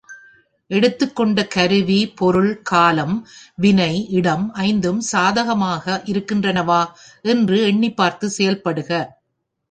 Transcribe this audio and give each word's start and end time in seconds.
எடுத்துக்கொண்ட 0.71 1.39
பொருள், 1.41 1.97
கருவி, 2.15 2.53
காலம், 2.63 3.13
வினை, 3.55 3.91
இடம் 4.11 4.47
ஐந்தும் 4.61 5.01
சாதகமாக 5.11 6.01
இருக்கின்றனவா 6.05 6.81
என்று 7.25 7.59
எண்ணிப் 7.63 7.97
பார்த்துச் 7.97 8.35
செயல்படுக. 8.37 8.89